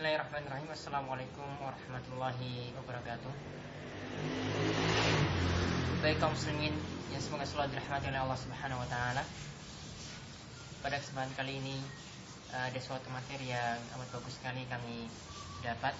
[0.00, 0.72] Bismillahirrahmanirrahim.
[0.72, 3.32] Assalamualaikum warahmatullahi wabarakatuh.
[6.00, 6.72] Baik kaum muslimin
[7.12, 9.20] Yang semoga selalu dirahmati oleh Allah subhanahu wa ta'ala.
[10.80, 11.76] Pada kesempatan kali ini
[12.48, 15.04] eh, Ada suatu materi yang amat bagus sekali kami
[15.60, 15.92] dapat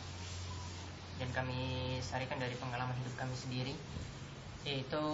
[1.21, 3.77] Dan kami sarikan dari pengalaman hidup kami sendiri
[4.65, 5.05] Yaitu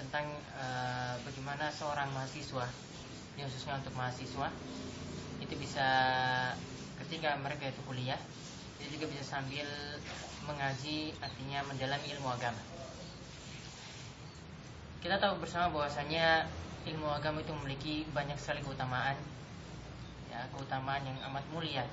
[0.00, 0.24] tentang
[0.56, 2.72] uh, bagaimana seorang mahasiswa
[3.36, 4.48] khususnya untuk mahasiswa
[5.44, 5.92] Itu bisa
[7.06, 8.20] ketika mereka itu kuliah
[8.80, 9.64] dia juga bisa sambil
[10.44, 12.60] mengaji artinya mendalami ilmu agama.
[15.00, 16.48] Kita tahu bersama bahwasanya
[16.84, 19.16] ilmu agama itu memiliki banyak sekali keutamaan
[20.28, 21.84] ya keutamaan yang amat mulia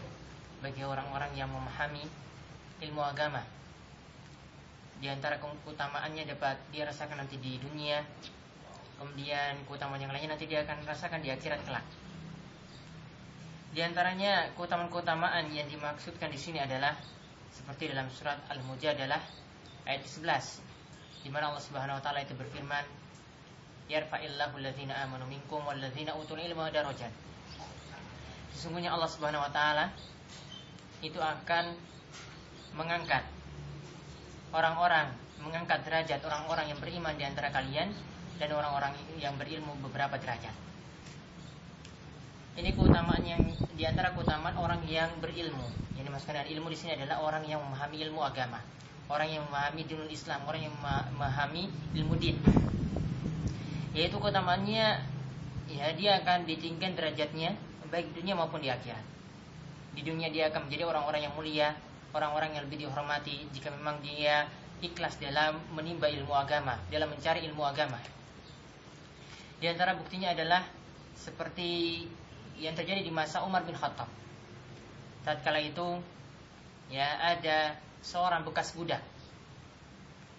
[0.60, 2.04] bagi orang-orang yang memahami
[2.84, 3.44] ilmu agama.
[5.00, 8.04] Di antara keutamaannya dapat dia rasakan nanti di dunia
[9.02, 11.82] kemudian keutamaan yang lainnya nanti dia akan rasakan di akhirat kelak
[13.72, 16.92] di antaranya keutamaan-keutamaan yang dimaksudkan di sini adalah
[17.56, 19.20] seperti dalam surat Al-Mujadalah
[19.88, 22.84] ayat 11 di mana Allah Subhanahu wa taala itu berfirman
[23.88, 27.12] yarfa'illahu alladzina amanu minkum walladzina utul ilma darajat
[28.52, 29.88] Sesungguhnya Allah Subhanahu wa taala
[31.00, 31.72] itu akan
[32.76, 33.24] mengangkat
[34.52, 37.90] orang-orang mengangkat derajat orang-orang yang beriman di antara kalian
[38.38, 40.71] dan orang-orang yang berilmu beberapa derajat.
[42.60, 43.42] Ini keutamaan yang
[43.76, 45.68] di antara keutamaan orang yang berilmu.
[46.02, 48.60] Dimaksudkan dengan ilmu di sini adalah orang yang memahami ilmu agama,
[49.08, 52.36] orang yang memahami dinul Islam, orang yang memahami ilmu din.
[53.96, 55.00] Yaitu keutamaannya
[55.72, 57.56] ya dia akan ditinggikan derajatnya
[57.92, 59.04] baik di dunia maupun di akhirat.
[59.92, 61.76] Di dunia dia akan menjadi orang-orang yang mulia,
[62.16, 64.48] orang-orang yang lebih dihormati jika memang dia
[64.80, 68.00] ikhlas dalam menimba ilmu agama, dalam mencari ilmu agama.
[69.60, 70.66] Di antara buktinya adalah
[71.14, 72.04] seperti
[72.60, 74.08] yang terjadi di masa Umar bin Khattab.
[75.22, 76.02] Tatkala itu
[76.90, 79.00] ya ada seorang bekas budak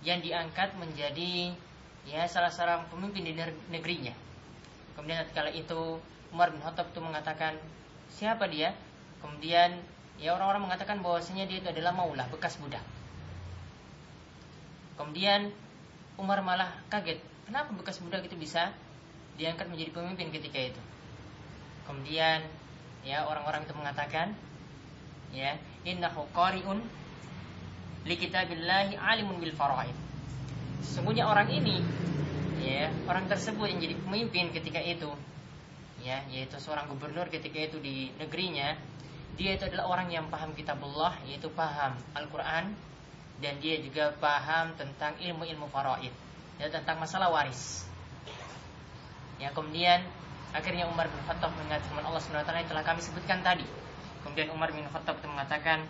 [0.02, 1.54] yang diangkat menjadi
[2.02, 3.32] ya salah seorang pemimpin di
[3.70, 4.12] negerinya.
[4.98, 6.02] Kemudian tatkala itu
[6.34, 7.56] Umar bin Khattab itu mengatakan
[8.10, 8.74] siapa dia?
[9.22, 9.78] Kemudian
[10.18, 12.82] ya orang-orang mengatakan bahwasanya dia itu adalah maulah bekas budak.
[14.98, 15.54] Kemudian
[16.20, 17.18] Umar malah kaget,
[17.48, 18.70] kenapa bekas budak itu bisa
[19.40, 20.82] diangkat menjadi pemimpin ketika itu?
[21.86, 22.46] Kemudian
[23.02, 24.34] ya orang-orang itu mengatakan
[25.34, 26.78] ya innahu qari'un
[28.06, 29.94] li kitabillahi alimun bil faraid.
[30.82, 31.82] Sesungguhnya orang ini
[32.62, 35.10] ya orang tersebut yang jadi pemimpin ketika itu
[36.02, 38.74] ya yaitu seorang gubernur ketika itu di negerinya
[39.38, 42.74] dia itu adalah orang yang paham kitabullah yaitu paham Al-Qur'an
[43.42, 46.14] dan dia juga paham tentang ilmu-ilmu faraid
[46.62, 47.86] ya tentang masalah waris.
[49.42, 50.06] Ya kemudian
[50.52, 53.64] Akhirnya Umar bin Khattab mengingat firman Allah SWT yang telah kami sebutkan tadi.
[54.20, 55.88] Kemudian Umar bin Khattab itu mengatakan,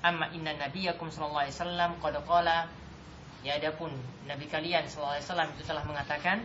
[0.00, 2.68] Amma inna nabiyakum sallallahu alaihi wasallam qad qala
[3.44, 3.92] Ya adapun
[4.26, 6.36] nabi kalian sallallahu alaihi wasallam itu telah mengatakan,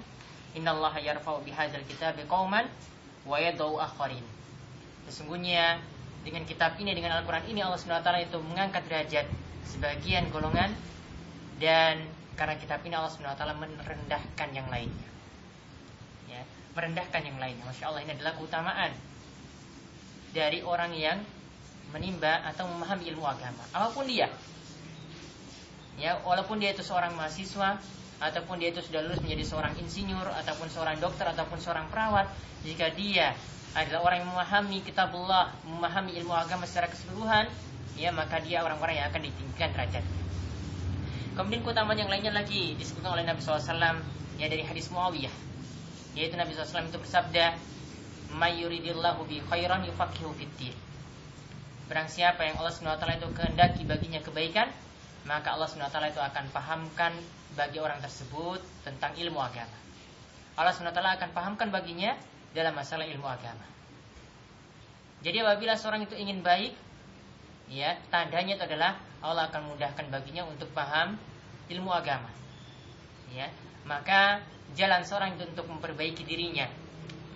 [0.54, 2.68] Innallaha yarfa'u bihadzal kitabi qauman
[3.24, 4.22] wa yadau akharin.
[5.08, 5.80] Sesungguhnya
[6.28, 9.26] dengan kitab ini dengan Al-Qur'an ini Allah SWT itu mengangkat derajat
[9.66, 10.70] sebagian golongan
[11.58, 12.04] dan
[12.38, 15.11] karena kitab ini Allah SWT merendahkan yang lainnya
[16.72, 17.64] merendahkan yang lainnya.
[17.68, 18.92] Masya Allah ini adalah keutamaan
[20.32, 21.20] dari orang yang
[21.92, 23.64] menimba atau memahami ilmu agama.
[23.76, 24.32] Apa pun dia,
[26.00, 27.76] ya walaupun dia itu seorang mahasiswa
[28.24, 32.32] ataupun dia itu sudah lulus menjadi seorang insinyur ataupun seorang dokter ataupun seorang perawat,
[32.64, 33.36] jika dia
[33.76, 37.52] adalah orang yang memahami kitabullah, memahami ilmu agama secara keseluruhan,
[38.00, 40.04] ya maka dia orang-orang yang akan ditinggikan derajat.
[41.36, 43.64] Kemudian keutamaan yang lainnya lagi disebutkan oleh Nabi SAW
[44.36, 45.51] ya dari hadis Muawiyah
[46.18, 47.56] yaitu Nabi SAW itu bersabda
[48.36, 50.76] mayuridillahu bi khairan yufaqihu fiddin
[51.92, 54.72] Barang siapa yang Allah SWT itu kehendaki baginya kebaikan
[55.28, 57.12] Maka Allah SWT itu akan pahamkan
[57.54, 59.76] bagi orang tersebut tentang ilmu agama.
[60.56, 62.16] Allah SWT akan pahamkan baginya
[62.56, 63.64] dalam masalah ilmu agama.
[65.22, 66.74] Jadi apabila seorang itu ingin baik
[67.70, 71.20] ya Tandanya itu adalah Allah akan mudahkan baginya untuk paham
[71.70, 72.32] ilmu agama.
[73.32, 73.54] Ya
[73.86, 74.42] Maka
[74.78, 76.68] jalan seorang itu untuk memperbaiki dirinya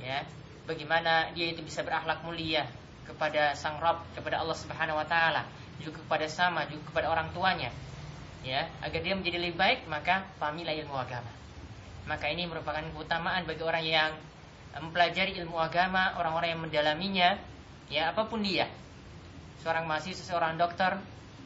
[0.01, 0.23] ya.
[0.65, 2.65] Bagaimana dia itu bisa berakhlak mulia
[3.05, 5.45] kepada sang Rob kepada Allah Subhanahu wa taala
[5.77, 7.69] juga kepada sama juga kepada orang tuanya
[8.41, 8.65] ya.
[8.81, 11.29] Agar dia menjadi lebih baik maka pahamilah ilmu agama.
[12.05, 14.11] Maka ini merupakan keutamaan bagi orang yang
[14.75, 17.29] mempelajari ilmu agama orang-orang yang mendalaminya
[17.89, 18.69] ya apa pun dia.
[19.61, 20.97] Seorang mahasiswa seorang dokter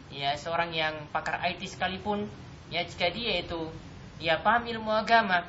[0.10, 2.26] ya seorang yang pakar IT sekalipun
[2.74, 3.70] ya jika dia itu
[4.18, 5.46] ya paham ilmu agama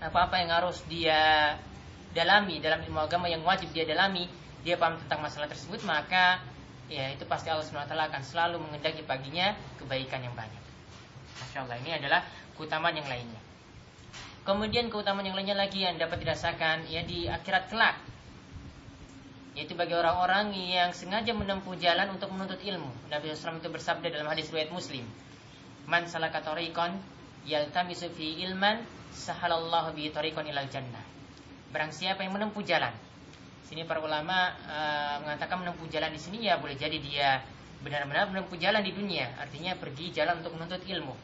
[0.00, 1.54] apa-apa yang harus dia
[2.16, 4.26] dalami dalam ilmu agama yang wajib dia dalami,
[4.64, 6.40] dia paham tentang masalah tersebut, maka
[6.90, 10.62] ya itu pasti Allah SWT akan selalu mengendaki baginya kebaikan yang banyak.
[11.38, 12.20] Masya Allah ini adalah
[12.58, 13.40] keutamaan yang lainnya.
[14.42, 17.96] Kemudian keutamaan yang lainnya lagi yang dapat dirasakan ya di akhirat kelak.
[19.54, 22.88] Yaitu bagi orang-orang yang sengaja menempuh jalan untuk menuntut ilmu.
[23.10, 25.04] Nabi SAW itu bersabda dalam hadis riwayat Muslim,
[25.90, 26.96] "Man salaka tariqan
[27.44, 28.80] yaltamisu fi ilman,
[29.12, 31.04] sahalallahu bi tariqan ilal jannah."
[31.70, 32.90] Barang siapa yang menempuh jalan
[33.70, 37.38] sini para ulama uh, mengatakan menempuh jalan di sini ya boleh jadi dia
[37.86, 41.14] benar-benar menempuh jalan di dunia, artinya pergi jalan untuk menuntut ilmu,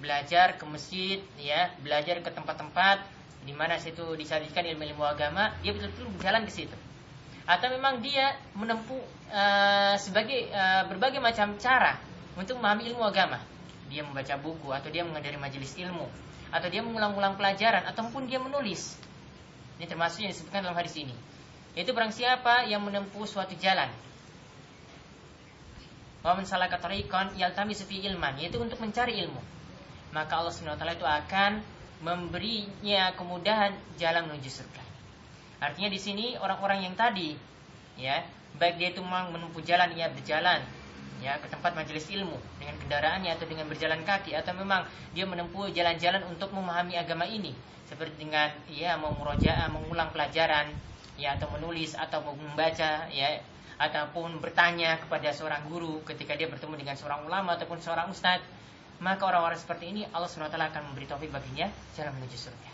[0.00, 3.04] belajar ke masjid, ya, belajar ke tempat-tempat
[3.44, 6.76] di mana situ disajikan ilmu-ilmu agama, dia betul-betul berjalan ke situ.
[7.44, 9.02] Atau memang dia menempuh
[9.34, 11.98] uh, sebagai uh, berbagai macam cara
[12.38, 13.42] untuk memahami ilmu agama.
[13.90, 16.06] Dia membaca buku atau dia menghadiri majelis ilmu
[16.48, 18.96] atau dia mengulang-ulang pelajaran ataupun dia menulis.
[19.78, 21.14] Ini termasuk yang disebutkan dalam hadis ini.
[21.78, 23.86] Itu barang siapa yang menempuh suatu jalan.
[26.24, 29.38] Wa man salaka tariqan yaltamisu fi ilman, yaitu untuk mencari ilmu.
[30.10, 31.52] Maka Allah Subhanahu wa taala itu akan
[32.02, 34.82] memberinya kemudahan jalan menuju surga.
[35.62, 37.34] Artinya di sini orang-orang yang tadi
[37.98, 38.22] ya,
[38.58, 40.62] baik dia itu memang menempuh jalan ia berjalan
[41.22, 42.36] ya ke tempat majelis ilmu.
[42.58, 44.34] Dengan kendaraannya atau dengan berjalan kaki.
[44.34, 47.52] Atau memang dia menempuh jalan-jalan untuk memahami agama ini.
[47.88, 50.70] Seperti dengan ya mau mengulang pelajaran.
[51.18, 53.42] Ya atau menulis atau membaca ya.
[53.78, 58.58] Ataupun bertanya kepada seorang guru ketika dia bertemu dengan seorang ulama ataupun seorang ustadz
[58.98, 62.70] maka orang-orang seperti ini Allah SWT akan memberi taufik baginya jalan menuju surga.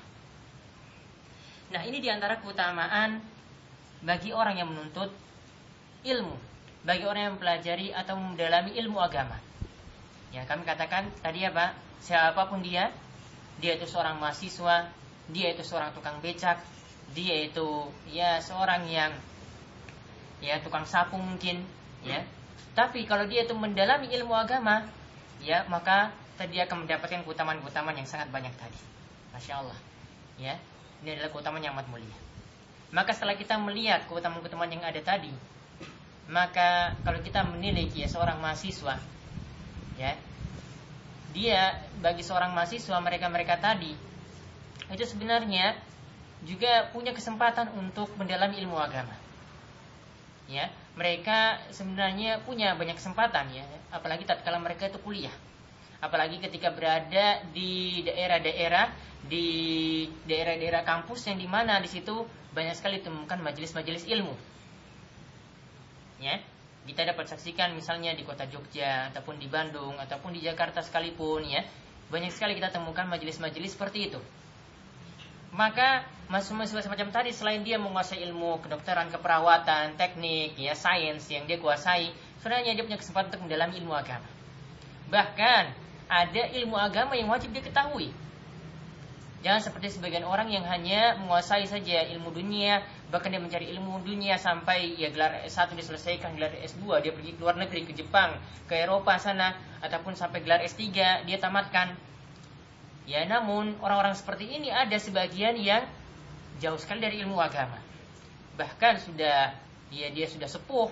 [1.76, 3.20] Nah ini di antara keutamaan
[4.04, 5.12] bagi orang yang menuntut
[6.04, 6.36] ilmu,
[6.84, 9.40] bagi orang yang mempelajari atau mendalami ilmu agama.
[10.30, 11.72] Ya kami katakan tadi apa?
[12.04, 12.92] Siapa pun dia,
[13.58, 14.92] dia itu seorang mahasiswa,
[15.32, 16.60] dia itu seorang tukang becak,
[17.16, 19.16] dia itu ya seorang yang
[20.44, 21.64] ya tukang sapu mungkin
[22.04, 22.20] ya.
[22.76, 24.84] Tapi kalau dia itu mendalami ilmu agama
[25.40, 28.76] ya maka tadi akan mendapatkan keutamaan-keutamaan yang sangat banyak tadi.
[29.32, 29.78] Masya Allah.
[30.36, 30.60] Ya
[31.00, 32.18] ini adalah keutamaan yang amat mulia.
[32.92, 35.32] Maka setelah kita melihat keutamaan-keutamaan yang ada tadi
[36.28, 38.96] maka kalau kita menilai ya seorang mahasiswa
[40.00, 40.12] ya
[41.36, 43.92] dia bagi seorang mahasiswa mereka mereka tadi
[44.92, 45.76] itu sebenarnya
[46.44, 49.16] juga punya kesempatan untuk mendalami ilmu agama.
[50.44, 55.32] Ya, mereka sebenarnya punya banyak kesempatan ya, apalagi tatkala mereka itu kuliah.
[56.04, 58.92] Apalagi ketika berada di daerah-daerah
[59.24, 59.48] di
[60.28, 64.36] daerah-daerah kampus yang di mana di situ banyak sekali ditemukan majelis-majelis ilmu.
[66.24, 66.40] Ya,
[66.88, 71.60] kita dapat saksikan misalnya di kota Jogja ataupun di Bandung ataupun di Jakarta sekalipun ya,
[72.08, 74.20] banyak sekali kita temukan majelis-majelis seperti itu.
[75.52, 81.60] Maka mahasiswa semacam tadi selain dia menguasai ilmu kedokteran, keperawatan, teknik, ya sains yang dia
[81.60, 82.10] kuasai,
[82.40, 84.26] sebenarnya dia punya kesempatan untuk mendalami ilmu agama.
[85.12, 85.64] Bahkan
[86.10, 88.10] ada ilmu agama yang wajib dia ketahui.
[89.44, 92.80] Jangan seperti sebagian orang yang hanya menguasai saja ilmu dunia,
[93.12, 97.40] bahkan dia mencari ilmu dunia sampai ya gelar S1 diselesaikan, gelar S2 dia pergi ke
[97.44, 99.52] luar negeri ke Jepang, ke Eropa sana
[99.84, 100.88] ataupun sampai gelar S3
[101.28, 101.92] dia tamatkan.
[103.04, 105.84] Ya, namun orang-orang seperti ini ada sebagian yang
[106.64, 107.76] jauh sekali dari ilmu agama.
[108.56, 109.52] Bahkan sudah
[109.92, 110.88] ya dia sudah sepuh,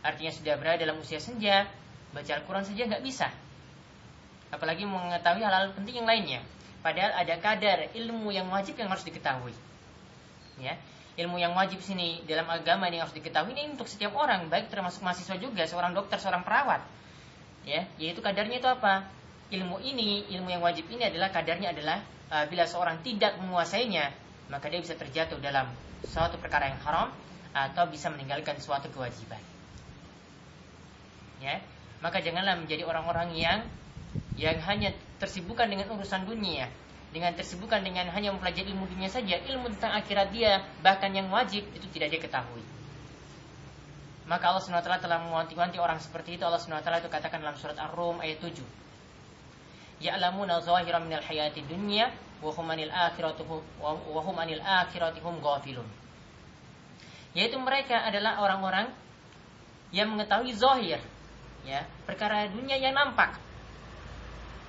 [0.00, 1.68] artinya sudah berada dalam usia senja,
[2.16, 3.28] baca Al-Quran saja nggak bisa.
[4.48, 6.40] Apalagi mengetahui hal-hal penting yang lainnya.
[6.84, 9.56] Padahal ada kadar ilmu yang wajib yang harus diketahui.
[10.60, 10.76] Ya,
[11.16, 15.00] ilmu yang wajib sini dalam agama ini harus diketahui ini untuk setiap orang, baik termasuk
[15.00, 16.84] mahasiswa juga, seorang dokter, seorang perawat.
[17.64, 19.08] Ya, yaitu kadarnya itu apa?
[19.48, 24.12] Ilmu ini, ilmu yang wajib ini adalah kadarnya adalah uh, bila seorang tidak menguasainya,
[24.52, 25.72] maka dia bisa terjatuh dalam
[26.04, 27.08] suatu perkara yang haram
[27.56, 29.40] atau bisa meninggalkan suatu kewajiban.
[31.40, 31.64] Ya,
[32.04, 33.64] maka janganlah menjadi orang-orang yang
[34.36, 36.68] yang hanya tersibukkan dengan urusan dunia,
[37.14, 41.62] dengan tersibukkan dengan hanya mempelajari ilmu dunia saja, ilmu tentang akhirat dia bahkan yang wajib
[41.74, 42.64] itu tidak dia ketahui.
[44.24, 46.48] Maka Allah SWT telah mewanti-wanti orang seperti itu.
[46.48, 48.56] Allah SWT itu katakan dalam surat Ar-Rum ayat 7.
[50.00, 52.08] Ya'lamuna zahiran minal hayati dunya
[52.40, 52.92] anil
[53.80, 55.88] wahum anil akhiratihum ghafilun.
[57.36, 58.88] Yaitu mereka adalah orang-orang
[59.94, 60.98] yang mengetahui zahir,
[61.62, 63.38] ya, perkara dunia yang nampak.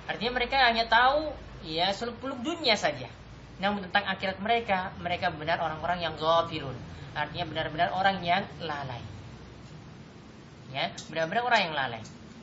[0.06, 1.34] Artinya mereka hanya tahu
[1.66, 3.10] ya seluk-beluk dunia saja.
[3.58, 6.76] Namun tentang akhirat mereka, mereka benar orang-orang yang ghafilun.
[7.16, 9.02] Artinya benar-benar orang yang lalai.
[10.70, 12.02] Ya, benar-benar orang yang lalai.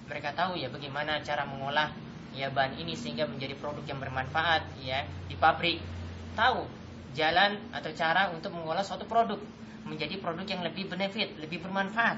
[0.09, 1.93] Mereka tahu ya bagaimana cara mengolah
[2.33, 5.77] ya bahan ini sehingga menjadi produk yang bermanfaat ya di pabrik
[6.33, 6.65] tahu
[7.13, 9.37] jalan atau cara untuk mengolah suatu produk
[9.85, 12.17] menjadi produk yang lebih benefit lebih bermanfaat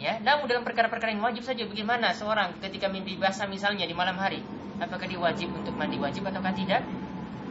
[0.00, 4.16] Ya, namun dalam perkara-perkara yang wajib saja bagaimana seorang ketika mimpi basah misalnya di malam
[4.16, 4.40] hari,
[4.80, 6.80] apakah dia wajib untuk mandi wajib ataukah tidak?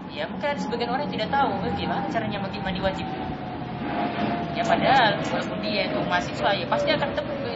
[0.10, 3.06] Ya, mungkin ada sebagian orang yang tidak tahu bagaimana caranya mandi mandi wajib.
[4.58, 7.10] Ya padahal walaupun dia itu mahasiswa ya pasti akan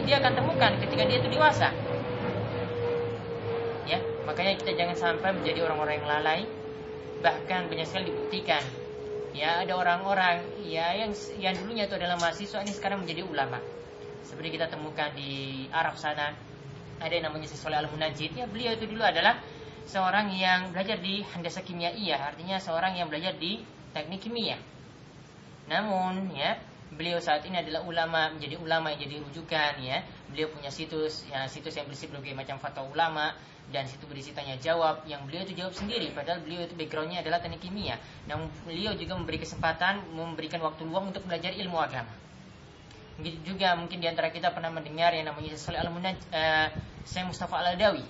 [0.06, 1.74] dia akan temukan ketika dia itu dewasa.
[3.90, 3.98] Ya,
[4.30, 6.40] makanya kita jangan sampai menjadi orang-orang yang lalai.
[7.18, 8.62] Bahkan banyak sekali dibuktikan
[9.34, 11.10] ya ada orang-orang ya yang
[11.42, 13.58] yang dulunya itu adalah mahasiswa ini sekarang menjadi ulama
[14.24, 16.32] seperti kita temukan di Arab sana
[16.98, 18.32] ada yang namanya Syekh Al-Munajjid.
[18.34, 19.38] Ya beliau itu dulu adalah
[19.84, 23.60] seorang yang belajar di handasa iya artinya seorang yang belajar di
[23.92, 24.56] teknik kimia.
[25.68, 26.56] Namun ya
[26.94, 30.00] beliau saat ini adalah ulama menjadi ulama yang jadi rujukan ya.
[30.32, 33.26] Beliau punya situs ya situs yang berisi berbagai macam fatwa ulama
[33.72, 36.12] dan situ berisi tanya jawab yang beliau itu jawab sendiri.
[36.16, 38.00] Padahal beliau itu backgroundnya adalah teknik kimia.
[38.24, 42.24] Namun beliau juga memberi kesempatan memberikan waktu luang untuk belajar ilmu agama
[43.14, 46.68] Begitu juga mungkin di antara kita pernah mendengar yang namanya Salih Al-Munaj uh,
[47.06, 48.02] Syekh Mustafa Al-Adawi.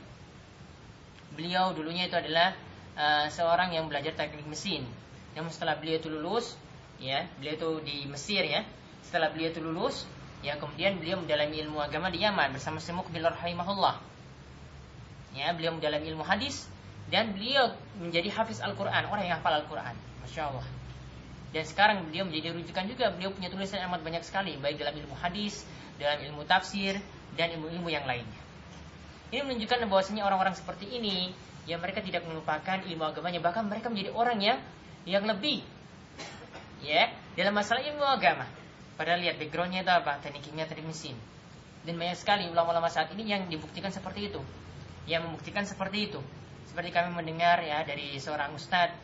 [1.36, 2.56] Beliau dulunya itu adalah
[2.96, 4.88] uh, seorang yang belajar teknik mesin.
[5.36, 6.56] Namun setelah beliau itu lulus,
[7.02, 8.64] ya, beliau itu di Mesir ya.
[9.04, 10.08] Setelah beliau itu lulus,
[10.40, 14.00] ya kemudian beliau mendalami ilmu agama di Yaman bersama Semuk bin rahimahullah.
[15.34, 16.70] Ya, beliau mendalami ilmu hadis
[17.10, 19.92] dan beliau menjadi hafiz Al-Qur'an, orang yang hafal Al-Qur'an.
[20.24, 20.66] Masya Allah.
[21.54, 23.14] Dan sekarang beliau menjadi rujukan juga.
[23.14, 25.62] Beliau punya tulisan amat banyak sekali, baik dalam ilmu hadis,
[26.02, 26.98] dalam ilmu tafsir,
[27.38, 28.42] dan ilmu-ilmu yang lainnya.
[29.30, 31.30] Ini menunjukkan bahwasanya orang-orang seperti ini,
[31.70, 34.58] yang mereka tidak melupakan ilmu agamanya, bahkan mereka menjadi orang yang
[35.06, 35.62] yang lebih,
[36.82, 38.50] ya, dalam masalah ilmu agama.
[38.98, 40.18] Padahal lihat backgroundnya itu apa?
[40.24, 41.14] Teknik kimia, teknik mesin.
[41.84, 44.40] Dan banyak sekali ulama-ulama saat ini yang dibuktikan seperti itu,
[45.06, 46.20] yang membuktikan seperti itu.
[46.66, 49.03] Seperti kami mendengar ya dari seorang ustadz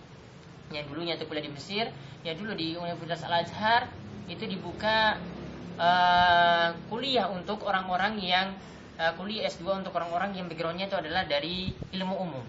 [0.70, 1.90] yang dulunya itu kuliah di Mesir,
[2.22, 3.90] ya dulu di Universitas Al Azhar
[4.30, 5.18] itu dibuka
[5.74, 8.54] uh, kuliah untuk orang-orang yang
[8.94, 12.44] uh, kuliah S2 untuk orang-orang yang backgroundnya itu adalah dari ilmu umum,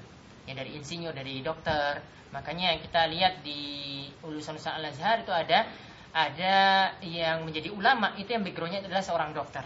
[0.45, 1.97] ya dari insinyur, dari dokter.
[2.31, 5.65] Makanya kita lihat di Universitas Al Azhar itu ada
[6.11, 6.55] ada
[7.01, 9.65] yang menjadi ulama itu yang backgroundnya adalah seorang dokter.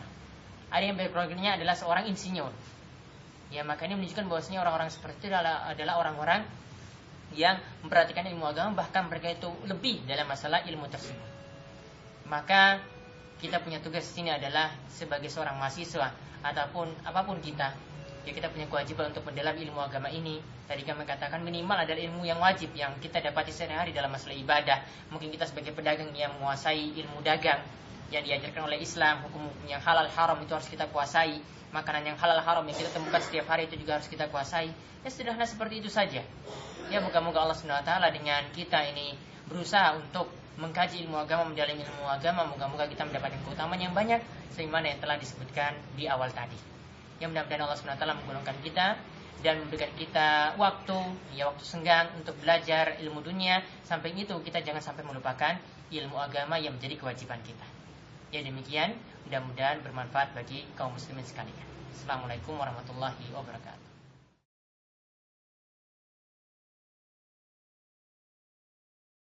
[0.72, 2.54] Ada yang backgroundnya adalah seorang insinyur.
[3.54, 6.42] Ya makanya menunjukkan bahwasanya orang-orang seperti itu adalah adalah orang-orang
[7.34, 11.30] yang memperhatikan ilmu agama bahkan mereka itu lebih dalam masalah ilmu tersebut.
[12.30, 12.80] Maka
[13.42, 16.14] kita punya tugas di sini adalah sebagai seorang mahasiswa
[16.46, 17.74] ataupun apa pun kita
[18.26, 20.42] ya kita punya kewajiban untuk mendalam ilmu agama ini.
[20.66, 24.82] Tadi kami katakan minimal adalah ilmu yang wajib yang kita dapati sehari-hari dalam masalah ibadah.
[25.14, 27.62] Mungkin kita sebagai pedagang yang menguasai ilmu dagang
[28.10, 31.38] yang diajarkan oleh Islam, hukum yang halal haram itu harus kita kuasai.
[31.70, 34.74] Makanan yang halal haram yang kita temukan setiap hari itu juga harus kita kuasai.
[35.06, 36.26] Ya sederhana seperti itu saja.
[36.94, 39.18] Ya moga-moga Allah SWT dengan kita ini
[39.50, 40.30] berusaha untuk
[40.62, 44.22] mengkaji ilmu agama, mendalami ilmu agama, moga-moga kita mendapatkan keutamaan yang banyak
[44.54, 46.56] sebagaimana yang telah disebutkan di awal tadi.
[47.20, 48.88] Yang mudah-mudahan Allah SWT menggunakan kita
[49.44, 51.00] dan memberikan kita waktu,
[51.36, 53.66] ya waktu senggang untuk belajar ilmu dunia.
[53.84, 55.58] Sampai itu kita jangan sampai melupakan
[55.92, 57.68] ilmu agama yang menjadi kewajiban kita.
[58.32, 58.96] Ya demikian,
[59.28, 61.68] mudah-mudahan bermanfaat bagi kaum muslimin sekalian.
[61.94, 63.95] Assalamualaikum warahmatullahi wabarakatuh.